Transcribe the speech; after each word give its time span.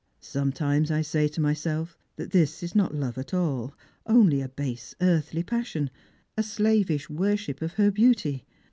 Sometimes 0.19 0.89
I 0.89 1.03
say 1.03 1.27
to 1.27 1.39
myself 1.41 1.95
that 2.15 2.31
this 2.31 2.63
is 2.63 2.73
not 2.73 2.95
love 2.95 3.19
at 3.19 3.35
all, 3.35 3.75
only 4.07 4.41
a 4.41 4.49
base 4.49 4.95
earthly 4.99 5.43
passion, 5.43 5.91
a 6.35 6.41
slavish 6.41 7.07
worship 7.07 7.61
of 7.61 7.73
her 7.73 7.91
beauty. 7.91 8.43